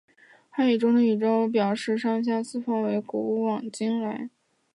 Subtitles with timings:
[0.49, 4.29] 汉语中的宇宙表示上下四方为古往今来为。